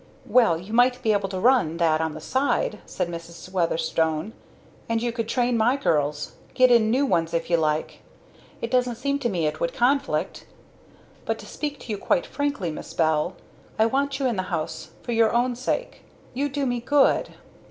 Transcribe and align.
"Well, 0.25 0.57
you 0.59 0.73
might 0.73 0.99
be 1.03 1.11
able 1.13 1.29
to 1.29 1.39
run 1.39 1.77
that 1.77 2.01
on 2.01 2.15
the 2.15 2.21
side," 2.21 2.79
said 2.87 3.07
Mrs. 3.07 3.51
Weatherstone. 3.51 4.33
"And 4.89 4.99
you 4.99 5.11
could 5.11 5.27
train 5.29 5.55
my 5.55 5.75
girls, 5.75 6.31
get 6.55 6.71
in 6.71 6.89
new 6.89 7.05
ones 7.05 7.35
if 7.35 7.51
you 7.51 7.57
like; 7.57 7.99
it 8.63 8.71
doesn't 8.71 8.95
seem 8.95 9.19
to 9.19 9.29
me 9.29 9.45
it 9.45 9.59
would 9.59 9.75
conflict. 9.75 10.47
But 11.23 11.37
to 11.37 11.45
speak 11.45 11.79
to 11.81 11.91
you 11.91 11.99
quite 11.99 12.25
frankly, 12.25 12.71
Miss 12.71 12.95
Bell, 12.95 13.35
I 13.77 13.85
want 13.85 14.17
you 14.17 14.25
in 14.25 14.37
the 14.37 14.41
house 14.49 14.89
for 15.03 15.11
my 15.13 15.19
own 15.19 15.55
sake. 15.55 16.01
You 16.33 16.49
do 16.49 16.65
me 16.65 16.79
good." 16.79 17.35